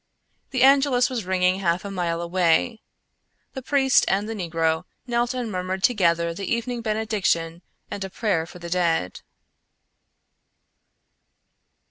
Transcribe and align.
The 0.49 0.63
angelus 0.63 1.11
was 1.11 1.25
ringing 1.25 1.59
half 1.59 1.85
a 1.85 1.91
mile 1.91 2.23
away. 2.23 2.81
The 3.53 3.61
priest 3.61 4.03
and 4.07 4.27
the 4.27 4.33
negro 4.33 4.85
knelt 5.05 5.35
and 5.35 5.51
murmured 5.51 5.83
together 5.83 6.33
the 6.33 6.51
evening 6.51 6.81
benediction 6.81 7.61
and 7.91 8.03
a 8.03 8.09
prayer 8.09 8.47
for 8.47 8.57
the 8.57 8.71
dead. 8.71 9.21